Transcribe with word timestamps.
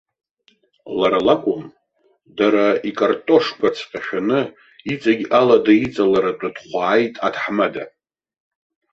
Лара 0.99 1.19
лакәым, 1.27 1.63
дара 2.37 2.65
икартошқәаҵәҟьа 2.89 3.99
шәаны 4.05 4.39
иҵегь 4.91 5.25
алада 5.39 5.73
иҵаларатәа 5.85 6.49
дхәааит 6.55 7.15
аҭаҳмада. 7.27 7.83